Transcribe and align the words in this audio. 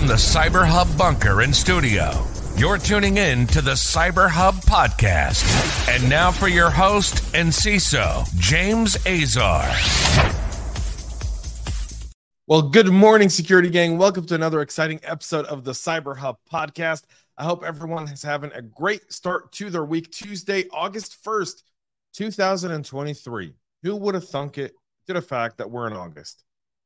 from 0.00 0.08
the 0.08 0.14
Cyber 0.14 0.66
Hub 0.66 0.96
bunker 0.96 1.42
and 1.42 1.54
studio. 1.54 2.26
You're 2.56 2.78
tuning 2.78 3.18
in 3.18 3.46
to 3.48 3.60
the 3.60 3.72
Cyber 3.72 4.30
Hub 4.30 4.54
podcast. 4.54 5.44
And 5.94 6.08
now 6.08 6.30
for 6.30 6.48
your 6.48 6.70
host 6.70 7.34
and 7.34 7.50
CISO, 7.50 8.24
James 8.38 8.96
Azar. 9.06 9.68
Well, 12.46 12.62
good 12.62 12.88
morning, 12.88 13.28
security 13.28 13.68
gang. 13.68 13.98
Welcome 13.98 14.24
to 14.28 14.34
another 14.34 14.62
exciting 14.62 15.00
episode 15.02 15.44
of 15.44 15.64
the 15.64 15.72
Cyber 15.72 16.16
Hub 16.16 16.38
podcast. 16.50 17.02
I 17.36 17.44
hope 17.44 17.62
everyone 17.62 18.04
is 18.04 18.22
having 18.22 18.52
a 18.52 18.62
great 18.62 19.12
start 19.12 19.52
to 19.52 19.68
their 19.68 19.84
week, 19.84 20.10
Tuesday, 20.10 20.64
August 20.72 21.22
1st, 21.22 21.62
2023. 22.14 23.52
Who 23.82 23.96
would 23.96 24.14
have 24.14 24.26
thunk 24.26 24.56
it 24.56 24.72
to 25.08 25.12
the 25.12 25.20
fact 25.20 25.58
that 25.58 25.70
we're 25.70 25.88
in 25.88 25.92
August? 25.92 26.42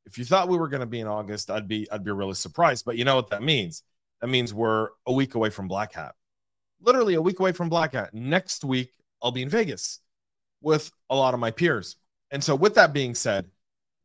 If 0.06 0.18
you 0.18 0.24
thought 0.24 0.48
we 0.48 0.58
were 0.58 0.68
going 0.68 0.80
to 0.80 0.86
be 0.86 1.00
in 1.00 1.06
August, 1.06 1.50
I'd 1.50 1.68
be 1.68 1.90
I'd 1.90 2.04
be 2.04 2.10
really 2.10 2.34
surprised. 2.34 2.84
But 2.84 2.96
you 2.96 3.04
know 3.04 3.16
what 3.16 3.30
that 3.30 3.42
means? 3.42 3.82
That 4.20 4.28
means 4.28 4.54
we're 4.54 4.88
a 5.06 5.12
week 5.12 5.34
away 5.34 5.50
from 5.50 5.68
Black 5.68 5.92
Hat. 5.92 6.14
Literally 6.80 7.14
a 7.14 7.22
week 7.22 7.40
away 7.40 7.52
from 7.52 7.68
Black 7.68 7.94
Hat. 7.94 8.12
Next 8.12 8.64
week, 8.64 8.92
I'll 9.22 9.32
be 9.32 9.42
in 9.42 9.48
Vegas 9.48 10.00
with 10.60 10.90
a 11.10 11.16
lot 11.16 11.34
of 11.34 11.40
my 11.40 11.50
peers. 11.50 11.96
And 12.30 12.42
so, 12.42 12.54
with 12.54 12.74
that 12.74 12.92
being 12.92 13.14
said, 13.14 13.46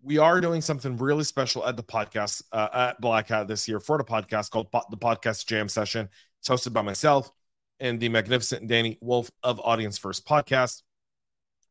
we 0.02 0.18
are 0.18 0.40
doing 0.40 0.62
something 0.62 0.98
really 0.98 1.24
special 1.24 1.66
at 1.66 1.76
the 1.76 1.84
podcast 1.84 2.44
uh, 2.52 2.70
at 2.74 3.02
Black 3.02 3.28
Hat 3.28 3.48
this 3.48 3.68
year 3.68 3.80
for 3.80 3.98
the 3.98 4.04
podcast 4.04 4.50
called 4.50 4.68
the 4.90 4.98
Podcast 4.98 5.46
Jam 5.46 5.68
Session. 5.68 6.10
It's 6.40 6.48
hosted 6.48 6.74
by 6.74 6.82
myself 6.82 7.32
and 7.80 8.00
the 8.00 8.10
magnificent 8.10 8.70
Dani 8.70 8.98
Woolf 9.02 9.30
of 9.44 9.60
Audience 9.60 9.98
First 9.98 10.26
Podcast. 10.26 10.84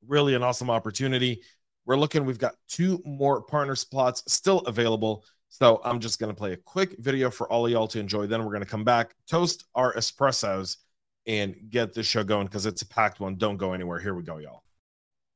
Really 0.07 0.35
an 0.35 0.43
awesome 0.43 0.71
opportunity 0.71 1.43
we're 1.89 1.97
looking, 1.97 2.27
we've 2.27 2.39
got 2.39 2.55
two 2.69 3.03
more 3.07 3.41
partner 3.41 3.75
spots 3.75 4.23
still 4.27 4.59
available. 4.61 5.25
So 5.49 5.81
I'm 5.83 6.01
just 6.01 6.21
going 6.21 6.29
to 6.29 6.37
play 6.37 6.53
a 6.53 6.57
quick 6.59 6.97
video 6.99 7.31
for 7.31 7.51
all 7.51 7.65
of 7.65 7.73
y'all 7.73 7.89
to 7.89 7.99
enjoy. 7.99 8.27
Then 8.27 8.45
we're 8.45 8.53
going 8.53 8.63
to 8.63 8.69
come 8.69 8.85
back, 8.85 9.15
toast 9.27 9.65
our 9.75 9.95
espressos, 9.95 10.77
and 11.27 11.57
get 11.71 11.95
this 11.95 12.07
show 12.07 12.23
going 12.23 12.47
because 12.47 12.67
it's 12.67 12.83
a 12.83 12.87
packed 12.87 13.21
one. 13.21 13.37
Don't 13.37 13.57
go 13.57 13.73
anywhere. 13.73 13.99
Here 13.99 14.15
we 14.15 14.23
go, 14.23 14.37
y'all. 14.37 14.63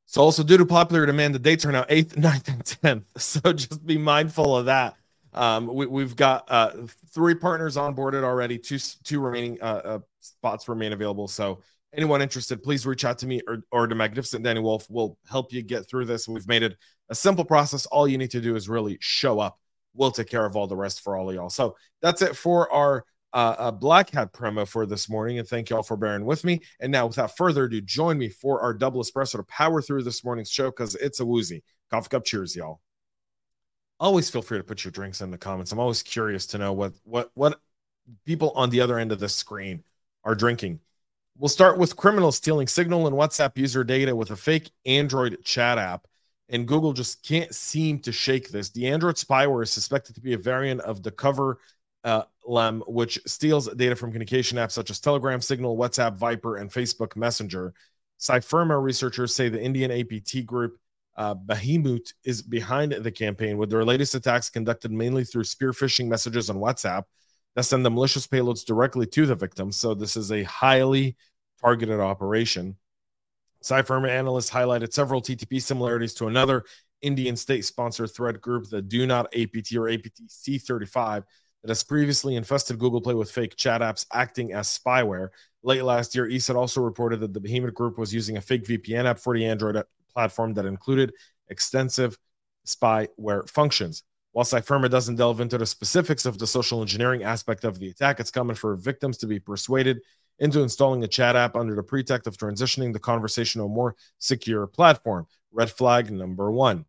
So, 0.04 0.20
also 0.20 0.42
due 0.42 0.58
to 0.58 0.66
popular 0.66 1.06
demand, 1.06 1.34
the 1.34 1.38
dates 1.38 1.64
are 1.64 1.72
now 1.72 1.84
8th, 1.84 2.16
9th, 2.16 2.48
and 2.84 3.04
10th. 3.06 3.18
So 3.18 3.52
just 3.54 3.84
be 3.86 3.96
mindful 3.96 4.54
of 4.54 4.66
that. 4.66 4.96
Um, 5.32 5.66
we, 5.72 6.02
have 6.02 6.16
got 6.16 6.44
uh, 6.50 6.72
three 7.14 7.34
partners 7.34 7.76
onboarded 7.76 8.24
already, 8.24 8.58
two, 8.58 8.78
two 9.04 9.20
remaining 9.20 9.56
uh, 9.62 9.80
uh, 9.84 9.98
spots 10.20 10.68
remain 10.68 10.92
available. 10.92 11.28
So 11.28 11.62
anyone 11.94 12.22
interested, 12.22 12.62
please 12.62 12.86
reach 12.86 13.04
out 13.04 13.18
to 13.18 13.26
me 13.26 13.40
or, 13.46 13.62
or 13.70 13.86
to 13.86 13.94
Magnificent 13.94 14.44
Dani 14.44 14.62
Woolf. 14.62 14.86
We'll 14.88 15.18
help 15.28 15.52
you 15.52 15.62
get 15.62 15.88
through 15.88 16.06
this. 16.06 16.28
We've 16.28 16.48
made 16.48 16.62
it 16.62 16.76
a 17.08 17.14
simple 17.14 17.44
process. 17.44 17.86
All 17.86 18.08
you 18.08 18.18
need 18.18 18.30
to 18.30 18.40
do 18.40 18.56
is 18.56 18.68
really 18.68 18.98
show 19.00 19.40
up. 19.40 19.58
We'll 19.94 20.10
take 20.10 20.28
care 20.28 20.46
of 20.46 20.56
all 20.56 20.66
the 20.66 20.76
rest 20.76 21.02
for 21.02 21.16
all 21.16 21.28
of 21.28 21.34
y'all. 21.34 21.50
So 21.50 21.76
that's 22.00 22.22
it 22.22 22.34
for 22.34 22.72
our 22.72 23.04
uh, 23.34 23.54
uh, 23.58 23.70
Black 23.70 24.10
Hat 24.10 24.32
promo 24.32 24.66
for 24.66 24.86
this 24.86 25.08
morning. 25.08 25.38
And 25.38 25.48
thank 25.48 25.70
y'all 25.70 25.82
for 25.82 25.96
bearing 25.96 26.24
with 26.24 26.44
me. 26.44 26.60
And 26.80 26.92
now, 26.92 27.06
without 27.06 27.36
further 27.36 27.64
ado, 27.64 27.80
join 27.80 28.18
me 28.18 28.28
for 28.28 28.60
our 28.60 28.74
double 28.74 29.02
espresso 29.02 29.36
to 29.36 29.42
power 29.44 29.82
through 29.82 30.02
this 30.02 30.24
morning's 30.24 30.50
show 30.50 30.70
because 30.70 30.94
it's 30.96 31.20
a 31.20 31.26
woozy. 31.26 31.62
Coffee 31.90 32.08
cup 32.08 32.24
cheers, 32.24 32.56
y'all. 32.56 32.80
Always 34.00 34.28
feel 34.30 34.42
free 34.42 34.58
to 34.58 34.64
put 34.64 34.84
your 34.84 34.92
drinks 34.92 35.20
in 35.20 35.30
the 35.30 35.38
comments. 35.38 35.72
I'm 35.72 35.78
always 35.78 36.02
curious 36.02 36.46
to 36.48 36.58
know 36.58 36.72
what 36.72 36.92
what 37.04 37.30
what 37.34 37.60
people 38.26 38.50
on 38.56 38.70
the 38.70 38.80
other 38.80 38.98
end 38.98 39.12
of 39.12 39.20
the 39.20 39.28
screen 39.28 39.84
are 40.24 40.34
drinking. 40.34 40.80
We'll 41.38 41.48
start 41.48 41.78
with 41.78 41.96
criminals 41.96 42.36
stealing 42.36 42.66
Signal 42.66 43.06
and 43.06 43.16
WhatsApp 43.16 43.56
user 43.56 43.84
data 43.84 44.14
with 44.14 44.30
a 44.30 44.36
fake 44.36 44.70
Android 44.84 45.38
chat 45.44 45.78
app. 45.78 46.06
And 46.48 46.68
Google 46.68 46.92
just 46.92 47.26
can't 47.26 47.54
seem 47.54 47.98
to 48.00 48.12
shake 48.12 48.50
this. 48.50 48.68
The 48.68 48.88
Android 48.88 49.16
spyware 49.16 49.62
is 49.62 49.70
suspected 49.70 50.14
to 50.14 50.20
be 50.20 50.34
a 50.34 50.38
variant 50.38 50.82
of 50.82 51.02
the 51.02 51.10
cover 51.10 51.58
uh, 52.04 52.24
LEM, 52.46 52.82
which 52.86 53.18
steals 53.26 53.72
data 53.74 53.96
from 53.96 54.10
communication 54.10 54.58
apps 54.58 54.72
such 54.72 54.90
as 54.90 55.00
Telegram, 55.00 55.40
Signal, 55.40 55.76
WhatsApp, 55.76 56.18
Viber, 56.18 56.60
and 56.60 56.70
Facebook 56.70 57.16
Messenger. 57.16 57.72
Cyfirma 58.20 58.80
researchers 58.80 59.34
say 59.34 59.48
the 59.48 59.62
Indian 59.62 59.90
APT 59.90 60.44
group 60.44 60.78
uh, 61.16 61.34
Bahamut 61.34 62.12
is 62.24 62.42
behind 62.42 62.92
the 62.92 63.10
campaign, 63.10 63.56
with 63.56 63.70
their 63.70 63.84
latest 63.84 64.14
attacks 64.14 64.50
conducted 64.50 64.92
mainly 64.92 65.24
through 65.24 65.44
spear 65.44 65.72
phishing 65.72 66.08
messages 66.08 66.50
on 66.50 66.56
WhatsApp 66.56 67.04
that 67.54 67.64
send 67.64 67.84
the 67.84 67.90
malicious 67.90 68.26
payloads 68.26 68.64
directly 68.64 69.06
to 69.06 69.26
the 69.26 69.34
victim. 69.34 69.72
So 69.72 69.94
this 69.94 70.16
is 70.16 70.32
a 70.32 70.42
highly 70.44 71.16
targeted 71.60 72.00
operation. 72.00 72.76
Cyfirma 73.62 74.08
analysts 74.08 74.50
highlighted 74.50 74.92
several 74.92 75.22
TTP 75.22 75.62
similarities 75.62 76.14
to 76.14 76.26
another 76.26 76.64
Indian 77.00 77.36
state 77.36 77.64
sponsored 77.64 78.10
threat 78.10 78.40
group, 78.40 78.68
the 78.68 78.82
Do 78.82 79.06
Not 79.06 79.26
APT 79.36 79.74
or 79.74 79.88
APT 79.88 80.22
C35, 80.28 81.24
that 81.62 81.68
has 81.68 81.84
previously 81.84 82.36
infested 82.36 82.78
Google 82.78 83.00
Play 83.00 83.14
with 83.14 83.30
fake 83.30 83.56
chat 83.56 83.80
apps 83.80 84.06
acting 84.12 84.52
as 84.52 84.66
spyware. 84.66 85.28
Late 85.62 85.84
last 85.84 86.14
year, 86.14 86.26
ESET 86.26 86.56
also 86.56 86.80
reported 86.80 87.20
that 87.20 87.32
the 87.32 87.40
Bahamut 87.40 87.74
Group 87.74 87.98
was 87.98 88.12
using 88.12 88.36
a 88.36 88.40
fake 88.40 88.64
VPN 88.64 89.04
app 89.04 89.18
for 89.18 89.36
the 89.36 89.44
Android 89.46 89.80
platform 90.12 90.54
that 90.54 90.66
included 90.66 91.12
extensive 91.48 92.18
spyware 92.66 93.48
functions. 93.48 94.02
While 94.32 94.46
Cyfirma 94.46 94.90
doesn't 94.90 95.16
delve 95.16 95.40
into 95.40 95.58
the 95.58 95.66
specifics 95.66 96.24
of 96.24 96.38
the 96.38 96.46
social 96.46 96.80
engineering 96.80 97.22
aspect 97.22 97.64
of 97.64 97.78
the 97.78 97.88
attack, 97.88 98.18
it's 98.18 98.30
common 98.30 98.56
for 98.56 98.76
victims 98.76 99.18
to 99.18 99.26
be 99.26 99.38
persuaded 99.38 100.00
into 100.38 100.62
installing 100.62 101.04
a 101.04 101.08
chat 101.08 101.36
app 101.36 101.54
under 101.54 101.74
the 101.74 101.82
pretext 101.82 102.26
of 102.26 102.36
transitioning 102.36 102.92
the 102.92 102.98
conversation 102.98 103.60
to 103.60 103.66
a 103.66 103.68
more 103.68 103.94
secure 104.18 104.66
platform. 104.66 105.26
Red 105.52 105.70
flag 105.70 106.10
number 106.10 106.50
one. 106.50 106.86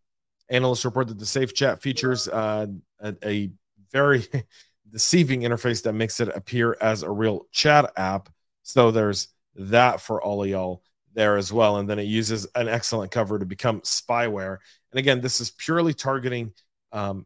Analysts 0.50 0.86
report 0.86 1.10
that 1.10 1.20
the 1.20 1.26
Safe 1.26 1.54
Chat 1.54 1.82
features 1.82 2.28
uh, 2.30 2.68
a, 3.02 3.16
a 3.24 3.52
very 3.92 4.26
deceiving 4.90 5.42
interface 5.42 5.84
that 5.84 5.94
makes 5.94 6.20
it 6.20 6.30
appear 6.30 6.78
as 6.80 7.04
a 7.04 7.12
real 7.12 7.48
chat 7.52 7.92
app. 7.98 8.30
So 8.62 8.92
there's 8.92 9.28
that 9.56 10.00
for 10.00 10.22
all 10.22 10.44
of 10.44 10.50
y'all 10.50 10.84
there 11.14 11.36
as 11.38 11.52
well. 11.52 11.78
And 11.78 11.90
then 11.90 12.00
it 12.00 12.04
uses 12.04 12.48
an 12.56 12.68
excellent 12.68 13.12
cover 13.12 13.38
to 13.38 13.46
become 13.46 13.82
spyware. 13.82 14.58
And 14.92 15.00
again, 15.00 15.22
this 15.22 15.42
is 15.42 15.52
purely 15.52 15.94
targeting 15.94 16.54
um, 16.92 17.26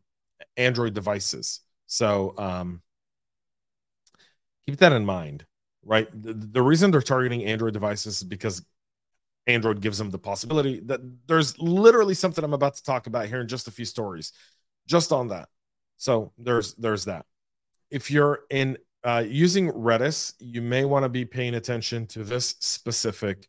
Android 0.55 0.93
devices. 0.93 1.61
So 1.85 2.33
um, 2.37 2.81
keep 4.65 4.77
that 4.79 4.91
in 4.91 5.05
mind, 5.05 5.45
right? 5.83 6.07
The, 6.13 6.33
the 6.33 6.61
reason 6.61 6.91
they're 6.91 7.01
targeting 7.01 7.45
Android 7.45 7.73
devices 7.73 8.17
is 8.17 8.23
because 8.23 8.63
Android 9.47 9.81
gives 9.81 9.97
them 9.97 10.09
the 10.09 10.19
possibility 10.19 10.81
that 10.81 10.99
there's 11.27 11.57
literally 11.57 12.13
something 12.13 12.43
I'm 12.43 12.53
about 12.53 12.75
to 12.75 12.83
talk 12.83 13.07
about 13.07 13.27
here 13.27 13.41
in 13.41 13.47
just 13.47 13.67
a 13.67 13.71
few 13.71 13.85
stories, 13.85 14.33
just 14.87 15.11
on 15.11 15.29
that. 15.29 15.47
So 15.95 16.33
there's 16.37 16.75
there's 16.75 17.05
that. 17.05 17.25
If 17.89 18.11
you're 18.11 18.41
in 18.49 18.77
uh, 19.03 19.23
using 19.25 19.71
Redis, 19.71 20.33
you 20.39 20.61
may 20.61 20.83
want 20.83 21.03
to 21.03 21.09
be 21.09 21.23
paying 21.23 21.55
attention 21.55 22.05
to 22.07 22.25
this 22.25 22.55
specific 22.59 23.47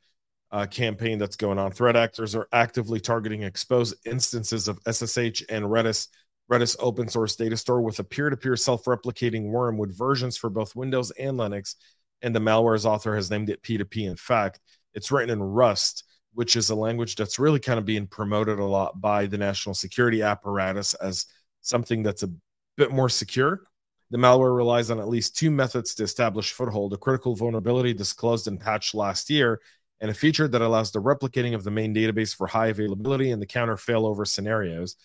uh, 0.50 0.66
campaign 0.66 1.18
that's 1.18 1.36
going 1.36 1.58
on. 1.58 1.72
Threat 1.72 1.96
actors 1.96 2.34
are 2.34 2.48
actively 2.52 3.00
targeting 3.00 3.42
exposed 3.42 3.96
instances 4.06 4.68
of 4.68 4.78
SSH 4.86 5.42
and 5.48 5.64
Redis 5.64 6.08
Redis 6.50 6.76
open 6.78 7.08
source 7.08 7.36
data 7.36 7.56
store 7.56 7.82
with 7.82 7.98
a 7.98 8.04
peer 8.04 8.30
to 8.30 8.36
peer 8.36 8.56
self 8.56 8.84
replicating 8.84 9.50
worm 9.50 9.76
with 9.76 9.96
versions 9.96 10.36
for 10.36 10.48
both 10.48 10.76
Windows 10.76 11.10
and 11.12 11.38
Linux. 11.38 11.74
And 12.22 12.34
the 12.34 12.40
malware's 12.40 12.86
author 12.86 13.14
has 13.14 13.30
named 13.30 13.50
it 13.50 13.62
P2PInfect, 13.62 14.56
it's 14.94 15.12
written 15.12 15.30
in 15.30 15.42
Rust, 15.42 16.04
which 16.34 16.56
is 16.56 16.70
a 16.70 16.74
language 16.74 17.14
that's 17.16 17.38
really 17.38 17.60
kind 17.60 17.78
of 17.78 17.84
being 17.84 18.06
promoted 18.06 18.58
a 18.58 18.64
lot 18.64 19.00
by 19.00 19.26
the 19.26 19.38
national 19.38 19.74
security 19.74 20.22
apparatus 20.22 20.94
as 20.94 21.26
something 21.60 22.02
that's 22.02 22.22
a 22.22 22.30
bit 22.76 22.90
more 22.90 23.08
secure. 23.08 23.62
The 24.10 24.18
malware 24.18 24.56
relies 24.56 24.90
on 24.90 24.98
at 24.98 25.08
least 25.08 25.36
two 25.36 25.50
methods 25.50 25.94
to 25.96 26.02
establish 26.02 26.52
foothold 26.52 26.94
a 26.94 26.96
critical 26.96 27.36
vulnerability 27.36 27.92
disclosed 27.92 28.48
and 28.48 28.58
patched 28.58 28.94
last 28.94 29.28
year, 29.28 29.60
and 30.00 30.10
a 30.10 30.14
feature 30.14 30.48
that 30.48 30.62
allows 30.62 30.90
the 30.90 31.02
replicating 31.02 31.54
of 31.54 31.64
the 31.64 31.70
main 31.70 31.94
database 31.94 32.34
for 32.34 32.46
high 32.46 32.68
availability 32.68 33.30
and 33.30 33.42
the 33.42 33.46
counter 33.46 33.76
failover 33.76 34.26
scenarios. 34.26 34.96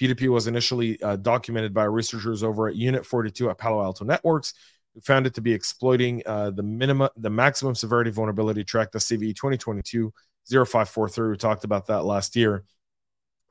P2P 0.00 0.28
was 0.28 0.46
initially 0.46 1.00
uh, 1.02 1.16
documented 1.16 1.72
by 1.72 1.84
researchers 1.84 2.42
over 2.42 2.68
at 2.68 2.76
Unit 2.76 3.04
42 3.04 3.50
at 3.50 3.58
Palo 3.58 3.82
Alto 3.82 4.04
Networks, 4.04 4.54
who 4.94 5.00
found 5.00 5.26
it 5.26 5.34
to 5.34 5.40
be 5.40 5.52
exploiting 5.52 6.22
uh, 6.26 6.50
the 6.50 6.62
minimum, 6.62 7.08
the 7.16 7.30
maximum 7.30 7.74
severity 7.74 8.10
vulnerability 8.10 8.64
track, 8.64 8.92
the 8.92 8.98
CVE 8.98 9.34
2022 9.34 10.12
0543. 10.48 11.30
We 11.30 11.36
talked 11.36 11.64
about 11.64 11.86
that 11.86 12.04
last 12.04 12.36
year. 12.36 12.64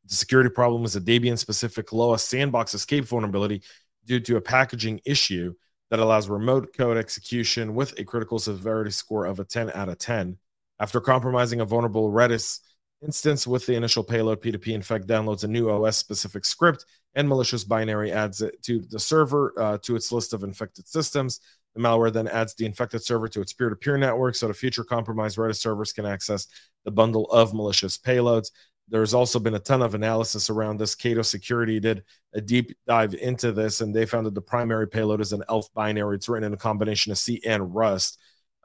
The 0.07 0.15
security 0.15 0.49
problem 0.49 0.85
is 0.85 0.95
a 0.95 1.01
Debian 1.01 1.37
specific 1.37 1.91
Lua 1.91 2.19
sandbox 2.19 2.73
escape 2.73 3.05
vulnerability 3.05 3.63
due 4.05 4.19
to 4.19 4.37
a 4.37 4.41
packaging 4.41 5.01
issue 5.05 5.53
that 5.89 5.99
allows 5.99 6.29
remote 6.29 6.75
code 6.75 6.97
execution 6.97 7.75
with 7.75 7.97
a 7.99 8.03
critical 8.03 8.39
severity 8.39 8.91
score 8.91 9.25
of 9.25 9.39
a 9.39 9.45
10 9.45 9.71
out 9.71 9.89
of 9.89 9.97
10. 9.97 10.37
After 10.79 10.99
compromising 10.99 11.61
a 11.61 11.65
vulnerable 11.65 12.11
Redis 12.11 12.59
instance 13.05 13.45
with 13.45 13.65
the 13.65 13.75
initial 13.75 14.03
payload 14.03 14.41
P2PInfect 14.41 15.05
downloads 15.05 15.43
a 15.43 15.47
new 15.47 15.69
OS 15.69 15.97
specific 15.97 16.45
script 16.45 16.85
and 17.15 17.27
malicious 17.27 17.63
binary 17.63 18.11
adds 18.11 18.41
it 18.41 18.61
to 18.63 18.79
the 18.79 18.99
server 18.99 19.53
uh, 19.57 19.77
to 19.79 19.95
its 19.95 20.11
list 20.11 20.33
of 20.33 20.43
infected 20.43 20.87
systems. 20.87 21.39
The 21.75 21.81
malware 21.81 22.11
then 22.11 22.27
adds 22.27 22.55
the 22.55 22.65
infected 22.65 23.03
server 23.03 23.27
to 23.29 23.41
its 23.41 23.53
peer 23.53 23.69
to 23.69 23.75
peer 23.75 23.97
network 23.97 24.35
so 24.35 24.47
the 24.47 24.53
future 24.53 24.83
compromised 24.83 25.37
Redis 25.37 25.57
servers 25.57 25.93
can 25.93 26.05
access 26.05 26.47
the 26.83 26.91
bundle 26.91 27.25
of 27.31 27.53
malicious 27.53 27.97
payloads. 27.97 28.51
there's 28.87 29.13
also 29.13 29.39
been 29.39 29.55
a 29.55 29.59
ton 29.59 29.81
of 29.81 29.95
analysis 29.95 30.49
around 30.49 30.77
this. 30.77 30.95
Cado 30.95 31.25
Security 31.25 31.79
did 31.79 32.03
a 32.33 32.41
deep 32.41 32.77
dive 32.87 33.15
into 33.15 33.51
this, 33.51 33.81
and 33.81 33.95
they 33.95 34.05
found 34.05 34.25
that 34.27 34.35
the 34.35 34.41
primary 34.41 34.87
payload 34.87 35.21
is 35.21 35.33
an 35.33 35.43
ELF 35.49 35.73
binary. 35.73 36.17
It's 36.17 36.29
written 36.29 36.47
in 36.47 36.53
a 36.53 36.57
combination 36.57 37.11
of 37.11 37.17
C 37.17 37.41
and 37.45 37.73
Rust, 37.73 38.19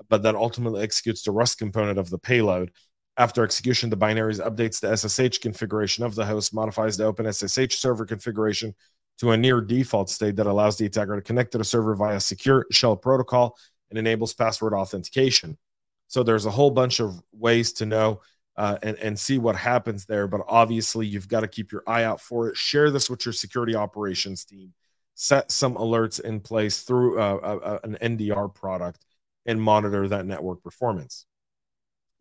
but 0.09 0.23
that 0.25 0.35
ultimately 0.35 0.83
executes 0.83 1.23
the 1.23 1.31
Rust 1.31 1.59
component 1.59 1.99
of 1.99 2.11
the 2.11 2.19
payload. 2.19 2.71
After 3.21 3.45
execution, 3.45 3.91
the 3.91 3.99
binaries 3.99 4.43
updates 4.43 4.81
the 4.81 4.97
SSH 4.97 5.43
configuration 5.43 6.05
of 6.05 6.15
the 6.15 6.25
host, 6.25 6.55
modifies 6.55 6.97
the 6.97 7.05
OpenSSH 7.05 7.75
server 7.75 8.07
configuration 8.07 8.75
to 9.19 9.33
a 9.33 9.37
near 9.37 9.61
default 9.61 10.09
state 10.09 10.37
that 10.37 10.47
allows 10.47 10.79
the 10.79 10.87
attacker 10.87 11.17
to 11.17 11.21
connect 11.21 11.53
to 11.53 11.59
the 11.59 11.65
server 11.65 11.95
via 11.95 12.19
secure 12.19 12.65
shell 12.71 12.97
protocol 12.97 13.59
and 13.91 13.99
enables 13.99 14.33
password 14.33 14.73
authentication. 14.73 15.59
So 16.09 16.23
there's 16.23 16.47
a 16.47 16.51
whole 16.51 16.71
bunch 16.71 16.99
of 16.99 17.21
ways 17.31 17.75
to 17.75 17.85
know 17.85 18.23
uh, 18.57 18.79
and, 18.83 18.97
and 18.97 19.19
see 19.19 19.37
what 19.37 19.55
happens 19.55 20.07
there. 20.07 20.27
But 20.27 20.41
obviously, 20.49 21.07
you've 21.07 21.29
got 21.29 21.41
to 21.41 21.49
keep 21.49 21.73
your 21.73 21.83
eye 21.87 22.05
out 22.05 22.23
for 22.23 22.49
it. 22.49 22.57
Share 22.57 22.91
this 22.91 23.11
with 23.11 23.27
your 23.27 23.35
security 23.35 23.75
operations 23.75 24.47
team. 24.47 24.73
Set 25.15 25.51
some 25.51 25.75
alerts 25.75 26.21
in 26.21 26.41
place 26.41 26.85
through 26.85 27.21
uh, 27.21 27.35
uh, 27.35 27.79
an 27.85 27.99
NDR 28.01 28.55
product 28.55 29.05
and 29.45 29.61
monitor 29.61 30.09
that 30.09 30.25
network 30.25 30.63
performance. 30.63 31.27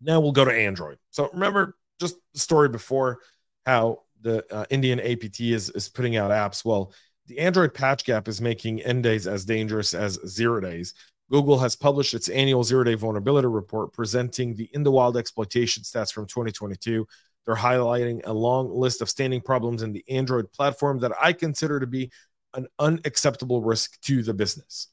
Now 0.01 0.19
we'll 0.19 0.31
go 0.31 0.45
to 0.45 0.51
Android. 0.51 0.97
So 1.11 1.29
remember 1.33 1.75
just 1.99 2.15
the 2.33 2.39
story 2.39 2.69
before 2.69 3.19
how 3.65 4.03
the 4.21 4.45
uh, 4.53 4.65
Indian 4.69 4.99
APT 4.99 5.41
is, 5.41 5.69
is 5.69 5.89
putting 5.89 6.15
out 6.15 6.31
apps. 6.31 6.63
Well, 6.63 6.93
the 7.27 7.39
Android 7.39 7.73
patch 7.73 8.05
gap 8.05 8.27
is 8.27 8.41
making 8.41 8.81
n-days 8.81 9.27
as 9.27 9.45
dangerous 9.45 9.93
as 9.93 10.19
zero 10.25 10.59
days. 10.59 10.93
Google 11.29 11.59
has 11.59 11.75
published 11.75 12.13
its 12.13 12.27
annual 12.27 12.63
zero 12.63 12.83
day 12.83 12.95
vulnerability 12.95 13.47
report 13.47 13.93
presenting 13.93 14.55
the 14.55 14.69
in 14.73 14.83
the 14.83 14.91
wild 14.91 15.15
exploitation 15.15 15.83
stats 15.83 16.11
from 16.11 16.25
2022. 16.25 17.07
They're 17.45 17.55
highlighting 17.55 18.21
a 18.25 18.33
long 18.33 18.69
list 18.75 19.01
of 19.01 19.09
standing 19.09 19.41
problems 19.41 19.83
in 19.83 19.93
the 19.93 20.03
Android 20.09 20.51
platform 20.51 20.99
that 20.99 21.11
I 21.21 21.33
consider 21.33 21.79
to 21.79 21.87
be 21.87 22.11
an 22.53 22.67
unacceptable 22.79 23.61
risk 23.61 23.99
to 24.01 24.23
the 24.23 24.33
business. 24.33 24.87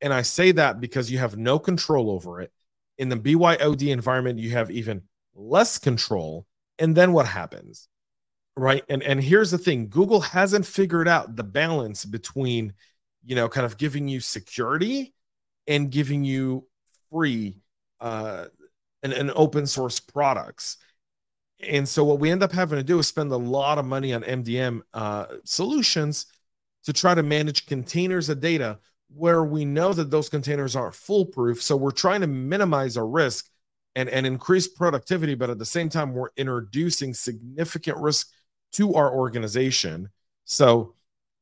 And 0.00 0.12
I 0.12 0.22
say 0.22 0.52
that 0.52 0.80
because 0.80 1.10
you 1.10 1.18
have 1.18 1.36
no 1.36 1.58
control 1.58 2.10
over 2.10 2.40
it. 2.40 2.52
In 2.98 3.08
the 3.08 3.16
BYOD 3.16 3.88
environment, 3.88 4.38
you 4.38 4.50
have 4.50 4.70
even 4.70 5.02
less 5.34 5.78
control. 5.78 6.46
And 6.78 6.96
then 6.96 7.12
what 7.12 7.26
happens? 7.26 7.88
Right. 8.56 8.82
And 8.88 9.02
and 9.02 9.22
here's 9.22 9.50
the 9.50 9.58
thing 9.58 9.88
Google 9.88 10.20
hasn't 10.20 10.66
figured 10.66 11.08
out 11.08 11.36
the 11.36 11.44
balance 11.44 12.04
between, 12.06 12.72
you 13.24 13.36
know, 13.36 13.48
kind 13.48 13.66
of 13.66 13.76
giving 13.76 14.08
you 14.08 14.20
security 14.20 15.12
and 15.66 15.90
giving 15.90 16.24
you 16.24 16.66
free 17.10 17.58
uh, 18.00 18.46
and, 19.02 19.12
and 19.12 19.30
open 19.32 19.66
source 19.66 20.00
products. 20.00 20.78
And 21.60 21.88
so 21.88 22.04
what 22.04 22.18
we 22.18 22.30
end 22.30 22.42
up 22.42 22.52
having 22.52 22.78
to 22.78 22.84
do 22.84 22.98
is 22.98 23.06
spend 23.06 23.32
a 23.32 23.36
lot 23.36 23.78
of 23.78 23.84
money 23.84 24.12
on 24.12 24.22
MDM 24.22 24.80
uh, 24.94 25.26
solutions 25.44 26.26
to 26.84 26.92
try 26.92 27.14
to 27.14 27.22
manage 27.22 27.66
containers 27.66 28.28
of 28.28 28.40
data 28.40 28.78
where 29.16 29.44
we 29.44 29.64
know 29.64 29.92
that 29.92 30.10
those 30.10 30.28
containers 30.28 30.76
aren't 30.76 30.94
foolproof. 30.94 31.62
So 31.62 31.76
we're 31.76 31.90
trying 31.90 32.20
to 32.20 32.26
minimize 32.26 32.96
our 32.96 33.06
risk 33.06 33.48
and, 33.94 34.08
and 34.08 34.26
increase 34.26 34.68
productivity, 34.68 35.34
but 35.34 35.50
at 35.50 35.58
the 35.58 35.64
same 35.64 35.88
time, 35.88 36.12
we're 36.12 36.30
introducing 36.36 37.14
significant 37.14 37.96
risk 37.98 38.28
to 38.72 38.94
our 38.94 39.14
organization. 39.14 40.10
So 40.44 40.96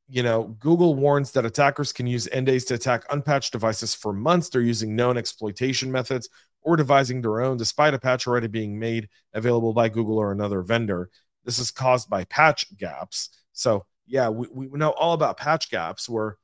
you 0.08 0.22
know, 0.22 0.54
Google 0.60 0.94
warns 0.94 1.32
that 1.32 1.46
attackers 1.46 1.92
can 1.92 2.06
use 2.06 2.28
n-days 2.30 2.64
to 2.66 2.74
attack 2.74 3.04
unpatched 3.10 3.52
devices 3.52 3.94
for 3.94 4.12
months. 4.12 4.48
They're 4.48 4.60
using 4.60 4.94
known 4.94 5.16
exploitation 5.16 5.90
methods 5.90 6.28
or 6.62 6.76
devising 6.76 7.22
their 7.22 7.40
own, 7.40 7.56
despite 7.56 7.94
a 7.94 7.98
patch 7.98 8.26
already 8.26 8.48
being 8.48 8.78
made 8.78 9.08
available 9.32 9.72
by 9.72 9.88
Google 9.88 10.18
or 10.18 10.32
another 10.32 10.62
vendor. 10.62 11.10
This 11.44 11.58
is 11.58 11.70
caused 11.70 12.10
by 12.10 12.24
patch 12.24 12.76
gaps. 12.76 13.30
So, 13.52 13.86
yeah, 14.06 14.28
we, 14.28 14.46
we 14.50 14.78
know 14.78 14.90
all 14.90 15.14
about 15.14 15.38
patch 15.38 15.70
gaps. 15.70 16.08
We're 16.08 16.34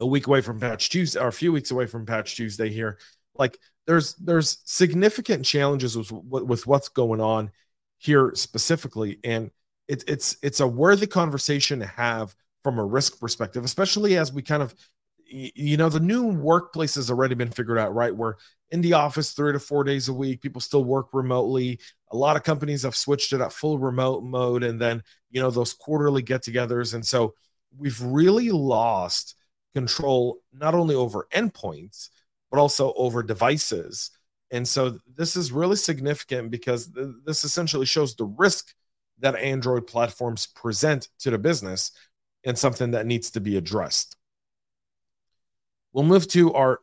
a 0.00 0.06
week 0.06 0.26
away 0.26 0.40
from 0.40 0.60
Patch 0.60 0.90
Tuesday, 0.90 1.20
or 1.20 1.28
a 1.28 1.32
few 1.32 1.52
weeks 1.52 1.70
away 1.70 1.86
from 1.86 2.06
Patch 2.06 2.36
Tuesday 2.36 2.70
here. 2.70 2.98
Like, 3.34 3.58
there's 3.86 4.14
there's 4.16 4.58
significant 4.64 5.44
challenges 5.44 5.96
with 5.96 6.10
with 6.10 6.66
what's 6.66 6.88
going 6.88 7.20
on 7.20 7.50
here 7.98 8.32
specifically, 8.34 9.18
and 9.24 9.50
it's 9.88 10.04
it's 10.06 10.36
it's 10.42 10.60
a 10.60 10.66
worthy 10.66 11.06
conversation 11.06 11.80
to 11.80 11.86
have 11.86 12.34
from 12.62 12.78
a 12.78 12.84
risk 12.84 13.18
perspective, 13.18 13.64
especially 13.64 14.16
as 14.16 14.32
we 14.32 14.42
kind 14.42 14.62
of, 14.62 14.74
you 15.26 15.76
know, 15.76 15.88
the 15.88 16.00
new 16.00 16.26
workplace 16.26 16.96
has 16.96 17.10
already 17.10 17.34
been 17.34 17.50
figured 17.50 17.78
out, 17.78 17.94
right? 17.94 18.14
We're 18.14 18.34
in 18.70 18.80
the 18.82 18.92
office 18.94 19.32
three 19.32 19.52
to 19.52 19.60
four 19.60 19.84
days 19.84 20.08
a 20.08 20.12
week. 20.12 20.42
People 20.42 20.60
still 20.60 20.84
work 20.84 21.08
remotely. 21.12 21.80
A 22.10 22.16
lot 22.16 22.36
of 22.36 22.42
companies 22.42 22.82
have 22.82 22.96
switched 22.96 23.32
it 23.32 23.40
at 23.40 23.52
full 23.52 23.78
remote 23.78 24.22
mode 24.22 24.64
and 24.64 24.80
then, 24.80 25.02
you 25.30 25.40
know, 25.40 25.50
those 25.50 25.72
quarterly 25.72 26.20
get 26.20 26.42
togethers. 26.42 26.94
And 26.94 27.06
so 27.06 27.34
we've 27.76 28.00
really 28.02 28.50
lost 28.50 29.36
control 29.74 30.38
not 30.52 30.74
only 30.74 30.94
over 30.94 31.26
endpoints, 31.32 32.10
but 32.50 32.58
also 32.58 32.92
over 32.94 33.22
devices. 33.22 34.10
And 34.50 34.66
so 34.66 34.98
this 35.14 35.36
is 35.36 35.52
really 35.52 35.76
significant 35.76 36.50
because 36.50 36.90
this 37.24 37.44
essentially 37.44 37.86
shows 37.86 38.14
the 38.14 38.24
risk 38.24 38.74
that 39.18 39.36
Android 39.36 39.86
platforms 39.86 40.46
present 40.46 41.08
to 41.20 41.30
the 41.30 41.38
business 41.38 41.92
and 42.44 42.58
something 42.58 42.92
that 42.92 43.06
needs 43.06 43.30
to 43.32 43.40
be 43.40 43.56
addressed. 43.56 44.16
We'll 45.92 46.04
move 46.04 46.28
to 46.28 46.54
our 46.54 46.80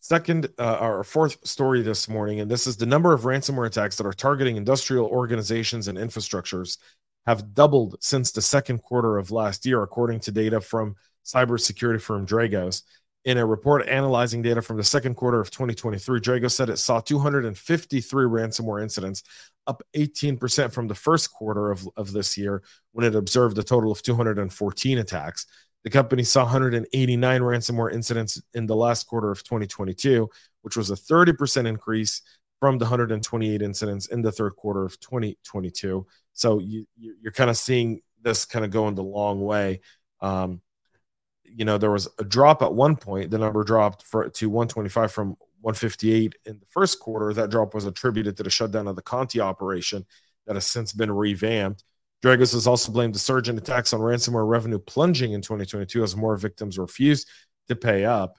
second, 0.00 0.48
uh, 0.58 0.78
our 0.80 1.04
fourth 1.04 1.46
story 1.46 1.82
this 1.82 2.08
morning, 2.08 2.40
and 2.40 2.50
this 2.50 2.66
is 2.66 2.76
the 2.76 2.86
number 2.86 3.12
of 3.12 3.22
ransomware 3.22 3.66
attacks 3.66 3.96
that 3.96 4.06
are 4.06 4.12
targeting 4.12 4.56
industrial 4.56 5.06
organizations 5.06 5.88
and 5.88 5.98
infrastructures 5.98 6.78
have 7.26 7.54
doubled 7.54 7.96
since 8.00 8.32
the 8.32 8.42
second 8.42 8.82
quarter 8.82 9.18
of 9.18 9.30
last 9.30 9.64
year, 9.64 9.82
according 9.82 10.20
to 10.20 10.30
data 10.30 10.60
from 10.60 10.94
cybersecurity 11.24 12.00
firm 12.00 12.26
Dragos. 12.26 12.82
In 13.24 13.38
a 13.38 13.46
report 13.46 13.88
analyzing 13.88 14.42
data 14.42 14.60
from 14.60 14.76
the 14.76 14.84
second 14.84 15.14
quarter 15.14 15.40
of 15.40 15.50
2023, 15.50 16.20
Dragos 16.20 16.52
said 16.52 16.68
it 16.68 16.78
saw 16.78 17.00
253 17.00 18.24
ransomware 18.26 18.82
incidents, 18.82 19.22
up 19.66 19.82
18% 19.96 20.72
from 20.72 20.88
the 20.88 20.94
first 20.94 21.32
quarter 21.32 21.70
of, 21.70 21.88
of 21.96 22.12
this 22.12 22.36
year 22.36 22.62
when 22.92 23.06
it 23.06 23.14
observed 23.14 23.56
a 23.56 23.62
total 23.62 23.90
of 23.90 24.02
214 24.02 24.98
attacks. 24.98 25.46
The 25.84 25.90
company 25.90 26.22
saw 26.22 26.42
189 26.42 27.40
ransomware 27.40 27.92
incidents 27.92 28.42
in 28.52 28.66
the 28.66 28.76
last 28.76 29.06
quarter 29.06 29.30
of 29.30 29.42
2022, 29.44 30.28
which 30.62 30.76
was 30.76 30.90
a 30.90 30.94
30% 30.94 31.66
increase 31.66 32.20
from 32.60 32.78
the 32.78 32.84
128 32.84 33.60
incidents 33.60 34.06
in 34.06 34.22
the 34.22 34.32
third 34.32 34.56
quarter 34.56 34.84
of 34.84 34.98
2022. 35.00 36.06
So 36.32 36.58
you, 36.58 36.86
you're 36.96 37.32
kind 37.32 37.50
of 37.50 37.56
seeing 37.56 38.00
this 38.22 38.46
kind 38.46 38.64
of 38.64 38.70
going 38.70 38.94
the 38.94 39.02
long 39.02 39.42
way. 39.42 39.80
Um, 40.20 40.62
you 41.44 41.64
know, 41.64 41.78
there 41.78 41.90
was 41.90 42.08
a 42.18 42.24
drop 42.24 42.62
at 42.62 42.74
one 42.74 42.96
point. 42.96 43.30
The 43.30 43.38
number 43.38 43.64
dropped 43.64 44.02
for, 44.02 44.28
to 44.28 44.50
125 44.50 45.12
from 45.12 45.36
158 45.60 46.34
in 46.44 46.58
the 46.58 46.66
first 46.66 47.00
quarter. 47.00 47.32
That 47.32 47.50
drop 47.50 47.74
was 47.74 47.86
attributed 47.86 48.36
to 48.36 48.42
the 48.42 48.50
shutdown 48.50 48.88
of 48.88 48.96
the 48.96 49.02
Conti 49.02 49.40
operation 49.40 50.04
that 50.46 50.56
has 50.56 50.66
since 50.66 50.92
been 50.92 51.10
revamped. 51.10 51.84
Dragos 52.22 52.52
has 52.52 52.66
also 52.66 52.90
blamed 52.90 53.14
the 53.14 53.18
surge 53.18 53.48
in 53.48 53.58
attacks 53.58 53.92
on 53.92 54.00
ransomware 54.00 54.48
revenue 54.48 54.78
plunging 54.78 55.32
in 55.32 55.42
2022 55.42 56.02
as 56.02 56.16
more 56.16 56.36
victims 56.36 56.78
refused 56.78 57.28
to 57.68 57.76
pay 57.76 58.04
up. 58.04 58.38